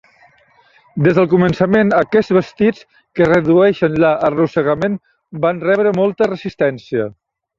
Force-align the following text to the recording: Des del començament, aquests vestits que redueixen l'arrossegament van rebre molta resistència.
Des 1.07 1.17
del 1.17 1.27
començament, 1.33 1.91
aquests 1.97 2.31
vestits 2.37 2.87
que 3.19 3.27
redueixen 3.29 3.99
l'arrossegament 4.05 4.97
van 5.47 5.63
rebre 5.67 5.95
molta 6.03 6.31
resistència. 6.33 7.09